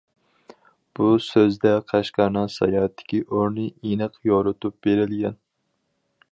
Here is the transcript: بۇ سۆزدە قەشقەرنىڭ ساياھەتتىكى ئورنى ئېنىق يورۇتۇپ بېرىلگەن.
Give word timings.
بۇ 0.99 1.09
سۆزدە 1.25 1.73
قەشقەرنىڭ 1.91 2.49
ساياھەتتىكى 2.55 3.21
ئورنى 3.27 3.69
ئېنىق 3.91 4.19
يورۇتۇپ 4.33 4.81
بېرىلگەن. 4.89 5.41